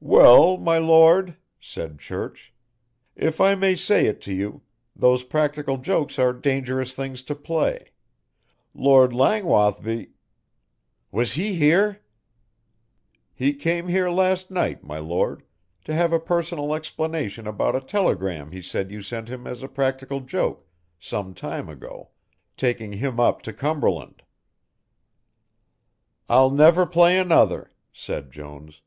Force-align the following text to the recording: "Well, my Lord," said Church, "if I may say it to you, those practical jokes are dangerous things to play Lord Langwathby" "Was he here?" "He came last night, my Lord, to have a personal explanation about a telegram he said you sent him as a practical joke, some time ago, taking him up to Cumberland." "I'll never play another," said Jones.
"Well, 0.00 0.58
my 0.58 0.76
Lord," 0.76 1.38
said 1.58 1.98
Church, 1.98 2.52
"if 3.16 3.40
I 3.40 3.54
may 3.54 3.74
say 3.74 4.04
it 4.04 4.20
to 4.20 4.32
you, 4.34 4.60
those 4.94 5.24
practical 5.24 5.78
jokes 5.78 6.18
are 6.18 6.34
dangerous 6.34 6.92
things 6.92 7.22
to 7.22 7.34
play 7.34 7.86
Lord 8.74 9.14
Langwathby" 9.14 10.10
"Was 11.18 11.32
he 11.32 11.54
here?" 11.54 12.02
"He 13.32 13.54
came 13.54 13.86
last 13.86 14.50
night, 14.50 14.84
my 14.84 14.98
Lord, 14.98 15.42
to 15.86 15.94
have 15.94 16.12
a 16.12 16.20
personal 16.20 16.74
explanation 16.74 17.46
about 17.46 17.74
a 17.74 17.80
telegram 17.80 18.52
he 18.52 18.60
said 18.60 18.90
you 18.90 19.00
sent 19.00 19.28
him 19.30 19.46
as 19.46 19.62
a 19.62 19.68
practical 19.72 20.20
joke, 20.20 20.66
some 21.00 21.32
time 21.32 21.70
ago, 21.70 22.10
taking 22.58 22.92
him 22.92 23.18
up 23.18 23.40
to 23.40 23.54
Cumberland." 23.54 24.22
"I'll 26.28 26.50
never 26.50 26.84
play 26.84 27.18
another," 27.18 27.70
said 27.90 28.30
Jones. 28.30 28.82